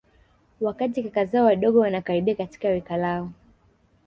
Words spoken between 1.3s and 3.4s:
wadogo wanakaribia katika rika lao